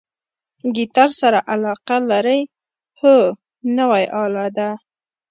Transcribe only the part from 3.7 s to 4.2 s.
نوی